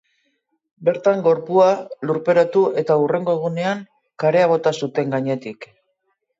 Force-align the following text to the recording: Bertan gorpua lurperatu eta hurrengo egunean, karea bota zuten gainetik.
Bertan 0.87 1.21
gorpua 1.27 1.67
lurperatu 2.11 2.65
eta 2.85 2.97
hurrengo 3.03 3.37
egunean, 3.41 3.87
karea 4.27 4.51
bota 4.57 4.77
zuten 4.83 5.17
gainetik. 5.17 5.73